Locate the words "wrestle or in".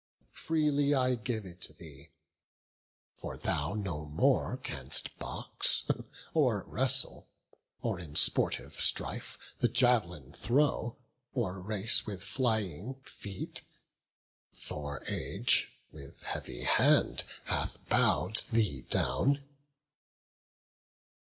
6.65-8.15